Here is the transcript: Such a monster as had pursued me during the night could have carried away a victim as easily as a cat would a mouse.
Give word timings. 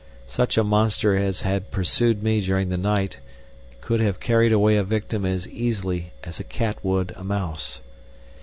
Such 0.25 0.57
a 0.57 0.63
monster 0.63 1.15
as 1.15 1.41
had 1.43 1.69
pursued 1.69 2.23
me 2.23 2.41
during 2.41 2.69
the 2.69 2.75
night 2.77 3.19
could 3.81 3.99
have 3.99 4.19
carried 4.19 4.51
away 4.51 4.75
a 4.75 4.83
victim 4.83 5.27
as 5.27 5.47
easily 5.47 6.11
as 6.23 6.39
a 6.39 6.43
cat 6.43 6.83
would 6.83 7.13
a 7.15 7.23
mouse. 7.23 7.81